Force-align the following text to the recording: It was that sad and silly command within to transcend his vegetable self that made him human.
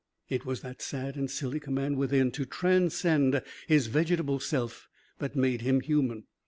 It 0.29 0.47
was 0.47 0.61
that 0.61 0.81
sad 0.81 1.15
and 1.15 1.29
silly 1.29 1.59
command 1.59 1.95
within 1.97 2.31
to 2.31 2.43
transcend 2.43 3.39
his 3.67 3.85
vegetable 3.85 4.39
self 4.39 4.87
that 5.19 5.35
made 5.35 5.61
him 5.61 5.79
human. 5.81 6.23